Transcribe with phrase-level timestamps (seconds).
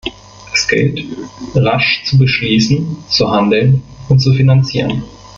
[0.55, 0.99] Es gilt,
[1.53, 5.03] rasch zu beschließen, zu handeln und zu finanzieren.